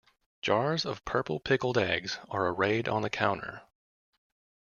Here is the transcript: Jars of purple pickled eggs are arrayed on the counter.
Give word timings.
Jars 0.41 0.83
of 0.83 1.05
purple 1.05 1.39
pickled 1.39 1.77
eggs 1.77 2.17
are 2.31 2.47
arrayed 2.47 2.87
on 2.89 3.03
the 3.03 3.09
counter. 3.11 3.61